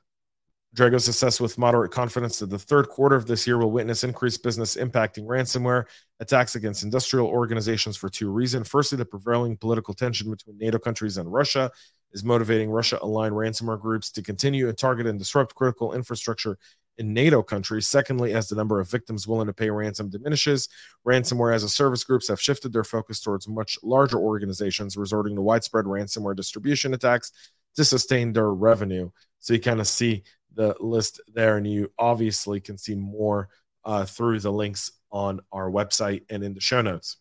Dragos 0.76 1.08
assessed 1.08 1.40
with 1.40 1.58
moderate 1.58 1.92
confidence 1.92 2.40
that 2.40 2.50
the 2.50 2.60
third 2.60 2.90
quarter 2.90 3.16
of 3.16 3.28
this 3.28 3.48
year 3.48 3.58
will 3.58 3.72
witness 3.72 4.04
increased 4.04 4.44
business 4.44 4.76
impacting 4.76 5.26
ransomware 5.26 5.86
attacks 6.20 6.56
against 6.56 6.84
industrial 6.84 7.28
organizations 7.28 7.96
for 7.96 8.10
two 8.10 8.30
reasons. 8.30 8.68
Firstly, 8.68 8.98
the 8.98 9.06
prevailing 9.06 9.56
political 9.56 9.94
tension 9.94 10.30
between 10.30 10.58
NATO 10.58 10.78
countries 10.78 11.18
and 11.18 11.32
Russia 11.32 11.72
is 12.16 12.24
motivating 12.24 12.72
Russia 12.72 12.98
aligned 13.02 13.36
ransomware 13.36 13.80
groups 13.80 14.10
to 14.10 14.24
continue 14.24 14.66
to 14.66 14.74
target 14.74 15.06
and 15.06 15.20
disrupt 15.20 15.54
critical 15.54 15.94
infrastructure 15.94 16.58
in 16.98 17.14
NATO 17.14 17.44
countries. 17.44 17.88
Secondly, 17.88 18.34
as 18.34 18.48
the 18.48 18.56
number 18.56 18.80
of 18.80 18.90
victims 18.90 19.28
willing 19.28 19.48
to 19.48 19.54
pay 19.54 19.70
ransom 19.70 20.10
diminishes, 20.10 20.70
ransomware 21.06 21.54
as 21.54 21.64
a 21.64 21.70
service 21.70 22.06
groups 22.06 22.30
have 22.30 22.42
shifted 22.42 22.72
their 22.72 22.86
focus 22.86 23.20
towards 23.20 23.50
much 23.50 23.78
larger 23.84 24.18
organizations, 24.18 24.96
resorting 24.96 25.36
to 25.36 25.42
widespread 25.42 25.86
ransomware 25.86 26.36
distribution 26.36 26.94
attacks 26.94 27.34
to 27.76 27.84
sustain 27.84 28.32
their 28.32 28.52
revenue. 28.52 29.12
So 29.42 29.54
you 29.54 29.60
kind 29.60 29.82
of 29.82 29.88
see 29.88 30.24
the 30.54 30.74
list 30.80 31.20
there, 31.34 31.58
and 31.58 31.68
you 31.68 31.92
obviously 32.00 32.62
can 32.62 32.78
see 32.78 32.96
more 32.96 33.50
uh, 33.84 34.06
through 34.06 34.40
the 34.40 34.54
links 34.54 34.90
on 35.12 35.42
our 35.52 35.70
website 35.70 36.24
and 36.30 36.44
in 36.44 36.54
the 36.54 36.62
show 36.62 36.82
notes. 36.82 37.18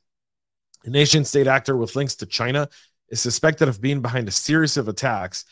A 0.85 0.91
nation 0.91 1.25
state 1.25 1.49
actor 1.49 1.77
with 1.77 1.97
links 1.97 2.15
to 2.17 2.27
China 2.27 2.69
is 3.15 3.21
suspected 3.21 3.69
of 3.69 3.81
being 3.81 4.01
behind 4.01 4.27
a 4.27 4.33
series 4.33 4.77
of 4.77 4.89
attacks 4.89 5.45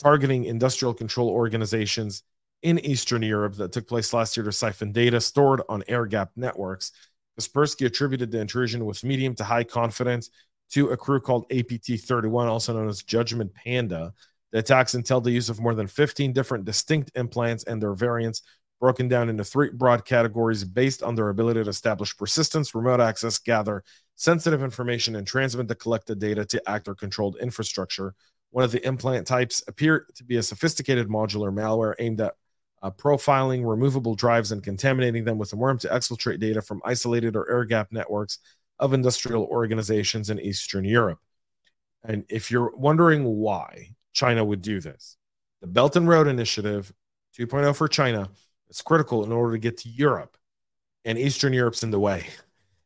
targeting 0.00 0.44
industrial 0.44 0.94
control 0.94 1.28
organizations 1.28 2.22
in 2.62 2.78
Eastern 2.78 3.22
Europe 3.22 3.56
that 3.56 3.72
took 3.72 3.88
place 3.88 4.12
last 4.12 4.36
year 4.36 4.44
to 4.44 4.52
siphon 4.52 4.92
data 4.92 5.20
stored 5.20 5.60
on 5.68 5.82
air 5.88 6.06
gap 6.06 6.30
networks. 6.36 6.92
Kaspersky 7.36 7.86
attributed 7.86 8.30
the 8.30 8.38
intrusion 8.38 8.84
with 8.84 9.02
medium 9.02 9.34
to 9.34 9.42
high 9.42 9.64
confidence 9.64 10.30
to 10.70 10.90
a 10.90 10.96
crew 10.96 11.18
called 11.18 11.50
APT 11.50 11.98
31, 11.98 12.46
also 12.46 12.72
known 12.72 12.88
as 12.88 13.02
Judgment 13.02 13.52
Panda. 13.52 14.12
The 14.52 14.60
attacks 14.60 14.94
entailed 14.94 15.24
the 15.24 15.32
use 15.32 15.48
of 15.48 15.58
more 15.58 15.74
than 15.74 15.88
15 15.88 16.32
different 16.32 16.66
distinct 16.66 17.10
implants 17.16 17.64
and 17.64 17.82
their 17.82 17.94
variants 17.94 18.42
broken 18.80 19.08
down 19.08 19.28
into 19.28 19.44
three 19.44 19.70
broad 19.70 20.04
categories 20.04 20.64
based 20.64 21.02
on 21.02 21.14
their 21.14 21.28
ability 21.28 21.62
to 21.64 21.70
establish 21.70 22.16
persistence, 22.16 22.74
remote 22.74 23.00
access, 23.00 23.38
gather 23.38 23.82
sensitive 24.16 24.62
information, 24.62 25.16
and 25.16 25.26
transmit 25.26 25.68
the 25.68 25.74
collected 25.74 26.18
data 26.18 26.44
to 26.44 26.68
actor 26.68 26.94
controlled 26.94 27.36
infrastructure. 27.40 28.14
One 28.50 28.64
of 28.64 28.72
the 28.72 28.86
implant 28.86 29.26
types 29.26 29.62
appear 29.68 30.06
to 30.14 30.24
be 30.24 30.36
a 30.36 30.42
sophisticated 30.42 31.08
modular 31.08 31.52
malware 31.52 31.94
aimed 31.98 32.20
at 32.20 32.34
uh, 32.82 32.90
profiling 32.90 33.68
removable 33.68 34.14
drives 34.14 34.52
and 34.52 34.62
contaminating 34.62 35.24
them 35.24 35.38
with 35.38 35.52
a 35.52 35.56
worm 35.56 35.78
to 35.78 35.88
exfiltrate 35.88 36.40
data 36.40 36.62
from 36.62 36.80
isolated 36.84 37.36
or 37.36 37.50
air 37.50 37.64
gap 37.64 37.88
networks 37.90 38.38
of 38.78 38.92
industrial 38.92 39.44
organizations 39.44 40.30
in 40.30 40.38
Eastern 40.38 40.84
Europe. 40.84 41.18
And 42.04 42.24
if 42.28 42.50
you're 42.50 42.74
wondering 42.76 43.24
why 43.24 43.96
China 44.12 44.44
would 44.44 44.62
do 44.62 44.80
this, 44.80 45.16
the 45.60 45.66
Belt 45.66 45.96
and 45.96 46.08
Road 46.08 46.28
Initiative 46.28 46.92
2.0 47.36 47.74
for 47.74 47.88
China 47.88 48.28
is 48.70 48.82
critical 48.82 49.24
in 49.24 49.32
order 49.32 49.52
to 49.52 49.58
get 49.58 49.78
to 49.78 49.88
Europe, 49.88 50.36
and 51.04 51.18
Eastern 51.18 51.52
Europe's 51.52 51.82
in 51.82 51.90
the 51.90 52.00
way. 52.00 52.26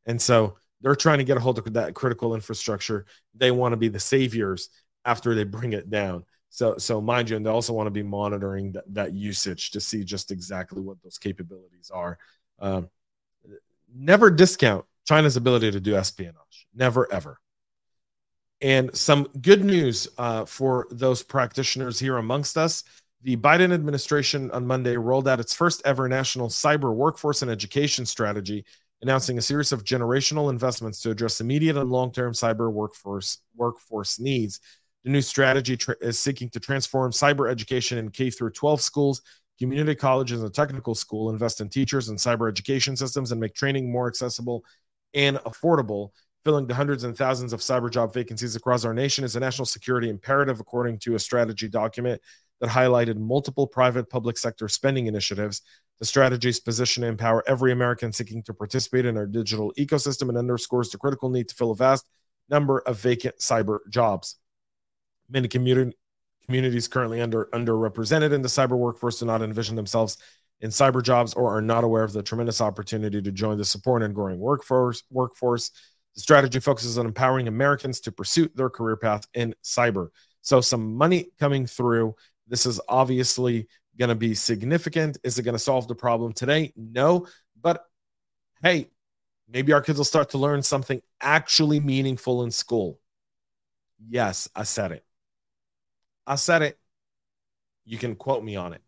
And 0.07 0.21
so 0.21 0.57
they're 0.81 0.97
trying 0.97 1.19
to 1.19 1.25
get 1.25 1.37
a 1.37 1.41
hold 1.41 1.59
of 1.59 1.73
that 1.75 1.95
critical 1.95 2.35
infrastructure. 2.35 3.07
They 3.35 3.51
want 3.51 3.73
to 3.73 3.77
be 3.77 3.89
the 3.89 4.01
saviors 4.01 4.69
after 5.05 5.35
they 5.35 5.45
bring 5.45 5.73
it 5.73 5.91
down. 5.91 6.25
So, 6.51 6.77
so 6.77 7.01
mind 7.01 7.31
you, 7.31 7.37
and 7.37 7.47
they 7.47 7.51
also 7.51 7.73
want 7.73 7.87
to 7.87 7.93
be 7.93 8.03
monitoring 8.03 8.73
that, 8.73 8.85
that 8.95 9.13
usage 9.13 9.71
to 9.71 9.81
see 9.81 10.05
just 10.05 10.31
exactly 10.31 10.83
what 10.83 11.03
those 11.03 11.19
capabilities 11.19 11.91
are. 11.93 12.19
Um, 12.59 12.91
never 13.95 14.31
discount 14.31 14.85
China's 15.07 15.37
ability 15.37 15.71
to 15.71 15.81
do 15.81 15.97
espionage. 15.97 16.67
Never, 16.75 17.11
ever. 17.13 17.39
And 18.61 18.95
some 18.97 19.29
good 19.41 19.65
news 19.65 20.09
uh, 20.19 20.45
for 20.45 20.87
those 20.91 21.23
practitioners 21.23 21.99
here 21.99 22.17
amongst 22.17 22.57
us. 22.57 22.85
The 23.23 23.37
Biden 23.37 23.73
administration 23.73 24.51
on 24.51 24.67
Monday 24.67 24.97
rolled 24.97 25.29
out 25.29 25.41
its 25.41 25.55
first 25.55 25.83
ever 25.85 26.09
national 26.09 26.49
cyber 26.49 26.95
workforce 26.95 27.43
and 27.43 27.51
education 27.51 28.05
strategy, 28.05 28.65
announcing 29.01 29.39
a 29.39 29.43
series 29.43 29.73
of 29.73 29.85
generational 29.85 30.51
investments 30.51 31.01
to 31.01 31.11
address 31.11 31.41
immediate 31.41 31.77
and 31.77 31.91
long-term 31.91 32.33
cyber 32.33 32.73
workforce 32.73 33.39
workforce 33.57 34.19
needs 34.19 34.61
the 35.05 35.11
new 35.11 35.23
strategy 35.23 35.77
tra- 35.77 35.97
is 36.01 36.19
seeking 36.19 36.49
to 36.51 36.61
transform 36.61 37.13
cyber 37.13 37.51
education 37.51 37.99
in 37.99 38.11
K 38.11 38.31
through 38.31 38.51
12 38.51 38.81
schools, 38.81 39.23
community 39.59 39.95
colleges, 39.95 40.43
and 40.43 40.55
technical 40.55 40.95
school, 40.95 41.31
invest 41.31 41.61
in 41.61 41.69
teachers 41.69 42.09
and 42.09 42.19
cyber 42.19 42.49
education 42.49 42.97
systems, 42.97 43.33
and 43.33 43.41
make 43.41 43.55
training 43.55 43.91
more 43.91 44.07
accessible 44.07 44.65
and 45.15 45.39
affordable. 45.39 46.11
Filling 46.45 46.67
the 46.67 46.75
hundreds 46.75 47.05
and 47.05 47.17
thousands 47.17 47.53
of 47.53 47.61
cyber 47.61 47.89
job 47.89 48.13
vacancies 48.13 48.57
across 48.57 48.85
our 48.85 48.93
nation 48.93 49.23
is 49.23 49.37
a 49.37 49.41
national 49.41 49.67
security 49.67 50.09
imperative, 50.09 50.59
according 50.59 50.99
to 50.99 51.15
a 51.15 51.19
strategy 51.19 51.69
document 51.69 52.21
that 52.61 52.71
highlighted 52.71 53.17
multiple 53.17 53.67
private 53.67 54.11
public 54.11 54.37
sector 54.37 54.69
spending 54.69 55.07
initiatives. 55.07 55.63
The 56.01 56.07
strategy's 56.07 56.59
position 56.59 57.03
to 57.03 57.09
empower 57.09 57.45
every 57.47 57.71
American 57.71 58.13
seeking 58.13 58.43
to 58.45 58.55
participate 58.55 59.07
in 59.07 59.17
our 59.17 59.27
digital 59.27 59.73
ecosystem 59.79 60.29
and 60.31 60.39
underscores 60.39 60.91
the 60.91 60.99
critical 60.99 61.29
need 61.29 61.49
to 61.49 61.55
fill 61.55 61.71
a 61.71 61.77
vast 61.77 62.05
number 62.49 62.81
of 62.81 62.99
vacant 62.99 63.39
cyber 63.39 63.79
jobs. 63.89 64.37
Many 65.31 65.47
communities 65.47 66.89
currently 66.89 67.21
under 67.21 67.49
underrepresented 67.53 68.33
in 68.33 68.43
the 68.43 68.49
cyber 68.49 68.77
workforce 68.77 69.21
do 69.21 69.27
not 69.27 69.43
envision 69.43 69.77
themselves 69.77 70.17
in 70.61 70.71
cyber 70.71 71.03
jobs 71.03 71.35
or 71.35 71.57
are 71.57 71.63
not 71.63 71.85
aware 71.85 72.03
of 72.03 72.13
the 72.13 72.23
tremendous 72.23 72.61
opportunity 72.61 73.23
to 73.23 73.33
join 73.33 73.59
the 73.59 73.65
support 73.65 74.03
and 74.03 74.15
growing 74.15 74.39
workforce 74.41 75.05
workforce. 75.11 75.71
The 76.15 76.21
strategy 76.21 76.61
focuses 76.61 76.99
on 76.99 77.07
empowering 77.07 77.49
Americans 77.49 78.01
to 78.01 78.13
pursue 78.13 78.51
their 78.55 78.71
career 78.71 78.97
path 78.97 79.27
in 79.35 79.55
cyber. 79.63 80.09
So 80.43 80.61
some 80.61 80.95
money 80.95 81.31
coming 81.39 81.67
through. 81.67 82.15
This 82.49 82.67
is 82.67 82.81
obviously 82.89 83.69
going 83.99 84.09
to 84.11 84.15
be 84.15 84.35
significant. 84.35 85.19
Is 85.23 85.39
it 85.39 85.43
going 85.43 85.55
to 85.55 85.59
solve 85.59 85.89
the 85.89 85.95
problem 85.95 86.33
today? 86.33 86.73
No, 86.77 87.27
but 87.61 87.85
hey, 88.63 88.91
maybe 89.49 89.73
our 89.73 89.81
kids 89.81 89.99
will 89.99 90.05
start 90.05 90.31
to 90.31 90.39
learn 90.39 90.63
something 90.63 91.01
actually 91.21 91.81
meaningful 91.81 92.43
in 92.43 92.51
school. 92.51 92.99
Yes, 94.09 94.49
I 94.55 94.65
said 94.65 94.93
it. 94.93 95.05
I 96.27 96.35
said 96.35 96.63
it. 96.63 96.79
You 97.85 97.99
can 97.99 98.17
quote 98.17 98.45
me 98.45 98.57
on 98.57 98.73
it. 98.73 98.83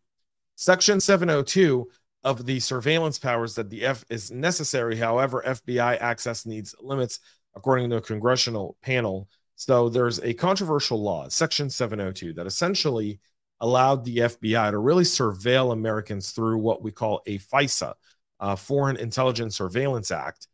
Section 0.57 1.01
702 1.01 1.89
of 2.25 2.47
the 2.47 2.59
surveillance 2.59 3.19
powers 3.19 3.55
that 3.55 3.71
the 3.71 3.85
F 3.85 4.05
is 4.09 4.31
necessary. 4.31 4.97
However, 4.97 5.45
FBI 5.47 6.01
access 6.01 6.47
needs 6.47 6.75
limits, 6.81 7.21
according 7.55 7.91
to 7.91 7.97
a 7.97 8.01
congressional 8.01 8.77
panel. 8.83 9.29
So 9.57 9.89
there's 9.89 10.21
a 10.21 10.35
controversial 10.35 11.01
law, 11.01 11.29
Section 11.29 11.71
702, 11.71 12.33
that 12.35 12.47
essentially 12.47 13.21
allowed 13.61 14.05
the 14.05 14.19
FBI 14.19 14.71
to 14.71 14.79
really 14.79 15.05
surveil 15.05 15.73
Americans 15.73 16.33
through 16.33 16.59
what 16.59 16.83
we 16.83 16.91
call 16.91 17.23
a 17.27 17.39
FISA, 17.39 17.93
uh, 18.41 18.57
Foreign 18.57 18.97
Intelligence 18.97 19.57
Surveillance 19.57 20.11
Act. 20.11 20.49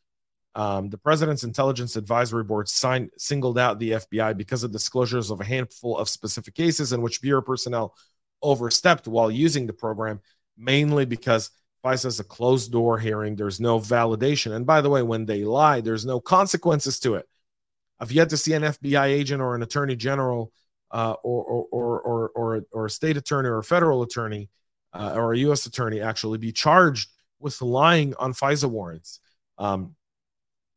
Um, 0.57 0.91
the 0.91 0.99
president's 0.99 1.45
intelligence 1.45 1.95
advisory 1.95 2.43
board 2.43 2.69
signed, 2.69 3.11
singled 3.17 3.57
out 3.57 3.79
the 3.79 3.93
FBI 3.93 4.37
because 4.37 4.65
of 4.65 4.73
disclosures 4.73 5.31
of 5.31 5.41
a 5.41 5.45
handful 5.45 5.97
of 5.97 6.09
specific 6.09 6.55
cases 6.55 6.93
in 6.93 7.01
which 7.01 7.23
bureau 7.23 7.41
personnel 7.41 7.95
overstepped 8.43 9.07
while 9.07 9.31
using 9.31 9.67
the 9.67 9.73
program, 9.73 10.21
mainly 10.59 11.05
because 11.05 11.51
FISA 11.85 12.07
is 12.07 12.21
a 12.21 12.25
closed 12.25 12.73
door 12.73 12.99
hearing. 12.99 13.37
There's 13.37 13.61
no 13.61 13.79
validation. 13.79 14.53
And 14.53 14.67
by 14.67 14.81
the 14.81 14.91
way, 14.91 15.03
when 15.03 15.25
they 15.25 15.45
lie, 15.45 15.81
there's 15.81 16.05
no 16.05 16.21
consequences 16.21 16.99
to 17.01 17.15
it. 17.15 17.27
I've 17.99 18.13
yet 18.13 18.31
to 18.31 18.37
see 18.37 18.53
an 18.55 18.63
FBI 18.63 19.05
agent 19.07 19.43
or 19.43 19.55
an 19.55 19.63
attorney 19.63 19.97
general 19.97 20.53
uh, 20.91 21.15
or, 21.23 21.45
or, 21.45 22.01
or, 22.01 22.29
or, 22.31 22.65
or, 22.73 22.87
a 22.87 22.91
state 22.91 23.17
attorney 23.17 23.49
or 23.49 23.59
a 23.59 23.65
federal 23.65 24.03
attorney 24.03 24.49
uh, 24.93 25.13
or 25.15 25.33
a 25.33 25.39
U.S. 25.39 25.67
attorney 25.67 26.01
actually 26.01 26.39
be 26.39 26.51
charged 26.51 27.11
with 27.39 27.63
lying 27.63 28.15
on 28.19 28.33
FISA 28.33 28.69
warrants. 28.69 29.21
Um, 29.57 29.95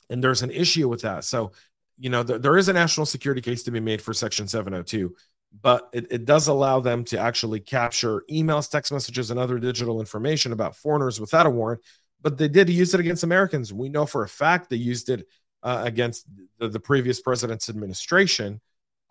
and 0.09 0.23
there's 0.23 0.43
an 0.43 0.51
issue 0.51 0.87
with 0.87 1.01
that. 1.01 1.23
So, 1.23 1.53
you 1.97 2.09
know, 2.09 2.23
th- 2.23 2.41
there 2.41 2.57
is 2.57 2.69
a 2.69 2.73
national 2.73 3.07
security 3.07 3.41
case 3.41 3.63
to 3.63 3.71
be 3.71 3.79
made 3.79 4.01
for 4.01 4.13
Section 4.13 4.47
702, 4.47 5.15
but 5.61 5.89
it, 5.93 6.07
it 6.11 6.25
does 6.25 6.47
allow 6.47 6.79
them 6.79 7.03
to 7.05 7.19
actually 7.19 7.59
capture 7.59 8.23
emails, 8.29 8.69
text 8.69 8.91
messages, 8.91 9.29
and 9.31 9.39
other 9.39 9.59
digital 9.59 9.99
information 9.99 10.51
about 10.51 10.75
foreigners 10.75 11.19
without 11.19 11.45
a 11.45 11.49
warrant. 11.49 11.81
But 12.21 12.37
they 12.37 12.47
did 12.47 12.69
use 12.69 12.93
it 12.93 12.99
against 12.99 13.23
Americans. 13.23 13.73
We 13.73 13.89
know 13.89 14.05
for 14.05 14.23
a 14.23 14.29
fact 14.29 14.69
they 14.69 14.77
used 14.77 15.09
it 15.09 15.27
uh, 15.61 15.83
against 15.85 16.25
the, 16.57 16.69
the, 16.69 16.79
previous 16.79 17.21
president's 17.21 17.69
administration 17.69 18.59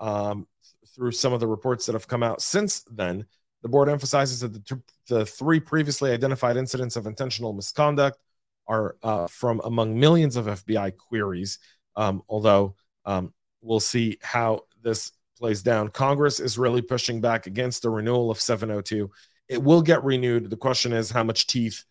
um, 0.00 0.46
through 0.94 1.12
some 1.12 1.32
of 1.32 1.40
the 1.40 1.46
reports 1.46 1.87
that 1.87 1.94
have 1.94 2.08
come 2.08 2.22
out 2.22 2.42
since 2.42 2.84
then. 2.90 3.26
The 3.62 3.68
board 3.68 3.88
emphasizes 3.88 4.40
that 4.40 4.52
the, 4.52 4.61
t- 4.61 4.82
the 5.08 5.25
three 5.25 5.61
previously 5.61 6.11
identified 6.11 6.56
incidents 6.56 6.96
of 6.96 7.06
intentional 7.06 7.52
misconduct 7.52 8.18
are 8.66 8.96
uh, 9.02 9.28
from 9.28 9.61
among 9.64 9.99
millions 9.99 10.37
of 10.37 10.46
FBI 10.46 10.96
queries. 10.96 11.58
Um, 11.96 12.22
although 12.28 12.75
um, 13.04 13.32
we'll 13.61 13.80
see 13.80 14.18
how 14.22 14.62
this 14.82 15.12
plays 15.42 15.61
down. 15.61 15.88
Congress 15.88 16.38
is 16.38 16.56
really 16.56 16.80
pushing 16.80 17.20
back 17.20 17.49
against 17.49 17.82
the 17.82 17.90
renewal 17.90 18.30
of 18.30 18.40
702. 18.40 19.11
It 19.49 19.61
will 19.61 19.82
get 19.82 20.04
renewed. 20.04 20.49
The 20.49 20.56
question 20.56 20.92
is 20.92 21.11
how 21.11 21.25
much 21.25 21.49
teeth 21.49 21.82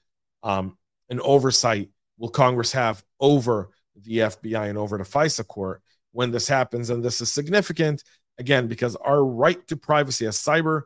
um, 0.41 0.77
and 1.09 1.19
oversight 1.19 1.89
will 2.17 2.29
Congress 2.29 2.71
have 2.71 3.03
over 3.19 3.71
the 4.01 4.19
FBI 4.19 4.69
and 4.69 4.77
over 4.77 4.97
the 4.97 5.03
FISA 5.03 5.45
court 5.45 5.81
when 6.13 6.31
this 6.31 6.47
happens? 6.47 6.89
And 6.89 7.03
this 7.03 7.19
is 7.19 7.29
significant, 7.29 8.05
again, 8.37 8.67
because 8.67 8.95
our 8.95 9.21
right 9.21 9.67
to 9.67 9.75
privacy 9.75 10.25
as 10.25 10.37
cyber 10.37 10.83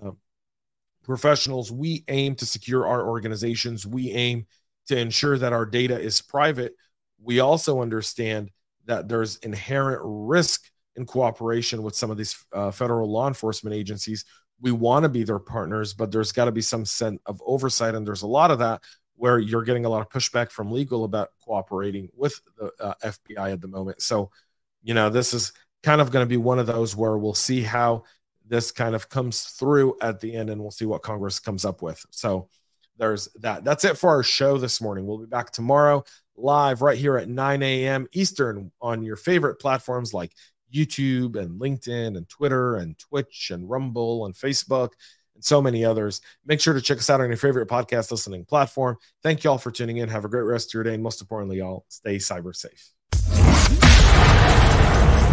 uh, 0.00 0.12
professionals, 1.02 1.72
we 1.72 2.04
aim 2.06 2.36
to 2.36 2.46
secure 2.46 2.86
our 2.86 3.08
organizations. 3.08 3.84
We 3.84 4.12
aim 4.12 4.46
to 4.86 4.96
ensure 4.96 5.36
that 5.38 5.52
our 5.52 5.66
data 5.66 5.98
is 5.98 6.22
private, 6.22 6.74
we 7.20 7.40
also 7.40 7.82
understand 7.82 8.52
that 8.84 9.08
there's 9.08 9.36
inherent 9.38 10.00
risk 10.04 10.70
in 10.96 11.06
cooperation 11.06 11.82
with 11.82 11.94
some 11.94 12.10
of 12.10 12.16
these 12.16 12.44
uh, 12.52 12.70
federal 12.70 13.10
law 13.10 13.28
enforcement 13.28 13.74
agencies. 13.74 14.24
We 14.60 14.72
want 14.72 15.02
to 15.02 15.08
be 15.08 15.24
their 15.24 15.38
partners, 15.38 15.94
but 15.94 16.10
there's 16.10 16.32
got 16.32 16.44
to 16.46 16.52
be 16.52 16.62
some 16.62 16.84
sense 16.84 17.20
of 17.26 17.42
oversight. 17.44 17.94
And 17.94 18.06
there's 18.06 18.22
a 18.22 18.26
lot 18.26 18.50
of 18.50 18.58
that 18.60 18.82
where 19.16 19.38
you're 19.38 19.62
getting 19.62 19.84
a 19.84 19.88
lot 19.88 20.00
of 20.00 20.08
pushback 20.08 20.50
from 20.50 20.72
legal 20.72 21.04
about 21.04 21.30
cooperating 21.44 22.08
with 22.16 22.40
the 22.58 22.72
uh, 22.80 22.94
FBI 23.04 23.52
at 23.52 23.60
the 23.60 23.68
moment. 23.68 24.02
So, 24.02 24.30
you 24.82 24.94
know, 24.94 25.10
this 25.10 25.34
is 25.34 25.52
kind 25.82 26.00
of 26.00 26.10
going 26.10 26.24
to 26.24 26.28
be 26.28 26.36
one 26.36 26.58
of 26.58 26.66
those 26.66 26.96
where 26.96 27.18
we'll 27.18 27.34
see 27.34 27.62
how 27.62 28.04
this 28.46 28.70
kind 28.72 28.94
of 28.94 29.08
comes 29.08 29.42
through 29.42 29.96
at 30.00 30.20
the 30.20 30.34
end 30.34 30.50
and 30.50 30.60
we'll 30.60 30.70
see 30.70 30.84
what 30.84 31.02
Congress 31.02 31.38
comes 31.38 31.64
up 31.64 31.82
with. 31.82 32.04
So, 32.10 32.48
there's 32.96 33.28
that. 33.40 33.64
That's 33.64 33.84
it 33.84 33.98
for 33.98 34.10
our 34.10 34.22
show 34.22 34.56
this 34.56 34.80
morning. 34.80 35.04
We'll 35.04 35.18
be 35.18 35.26
back 35.26 35.50
tomorrow 35.50 36.04
live 36.36 36.82
right 36.82 36.98
here 36.98 37.16
at 37.16 37.28
9 37.28 37.62
a.m. 37.62 38.06
Eastern 38.12 38.70
on 38.80 39.02
your 39.02 39.16
favorite 39.16 39.56
platforms 39.56 40.12
like 40.12 40.32
YouTube 40.74 41.36
and 41.36 41.60
LinkedIn 41.60 42.16
and 42.16 42.28
Twitter 42.28 42.76
and 42.76 42.98
Twitch 42.98 43.50
and 43.52 43.68
Rumble 43.68 44.26
and 44.26 44.34
Facebook 44.34 44.90
and 45.34 45.44
so 45.44 45.62
many 45.62 45.84
others. 45.84 46.20
Make 46.44 46.60
sure 46.60 46.74
to 46.74 46.80
check 46.80 46.98
us 46.98 47.08
out 47.10 47.20
on 47.20 47.28
your 47.28 47.36
favorite 47.36 47.68
podcast 47.68 48.10
listening 48.10 48.44
platform. 48.44 48.98
Thank 49.22 49.44
you 49.44 49.50
all 49.50 49.58
for 49.58 49.70
tuning 49.70 49.98
in. 49.98 50.08
Have 50.08 50.24
a 50.24 50.28
great 50.28 50.42
rest 50.42 50.70
of 50.70 50.74
your 50.74 50.84
day. 50.84 50.94
And 50.94 51.02
most 51.02 51.20
importantly, 51.20 51.58
y'all 51.58 51.84
stay 51.88 52.16
cyber 52.16 52.54
safe. 52.54 52.90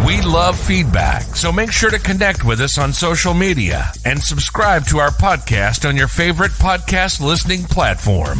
We 0.06 0.20
love 0.20 0.58
feedback, 0.58 1.22
so 1.22 1.52
make 1.52 1.70
sure 1.70 1.90
to 1.90 1.98
connect 1.98 2.44
with 2.44 2.60
us 2.60 2.76
on 2.76 2.92
social 2.92 3.34
media 3.34 3.92
and 4.04 4.20
subscribe 4.20 4.84
to 4.86 4.98
our 4.98 5.10
podcast 5.10 5.88
on 5.88 5.96
your 5.96 6.08
favorite 6.08 6.50
podcast 6.52 7.20
listening 7.20 7.62
platform. 7.62 8.38